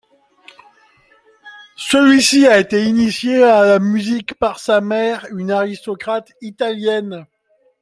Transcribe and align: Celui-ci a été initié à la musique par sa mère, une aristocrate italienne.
Celui-ci 1.77 2.47
a 2.47 2.57
été 2.57 2.85
initié 2.85 3.43
à 3.43 3.63
la 3.65 3.77
musique 3.77 4.33
par 4.33 4.59
sa 4.59 4.81
mère, 4.81 5.27
une 5.37 5.51
aristocrate 5.51 6.31
italienne. 6.41 7.27